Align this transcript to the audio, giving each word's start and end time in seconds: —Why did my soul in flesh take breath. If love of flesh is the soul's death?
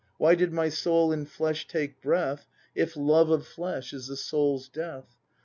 —Why 0.17 0.33
did 0.33 0.51
my 0.51 0.67
soul 0.69 1.11
in 1.11 1.27
flesh 1.27 1.67
take 1.67 2.01
breath. 2.01 2.47
If 2.73 2.97
love 2.97 3.29
of 3.29 3.45
flesh 3.45 3.93
is 3.93 4.07
the 4.07 4.17
soul's 4.17 4.67
death? 4.67 5.15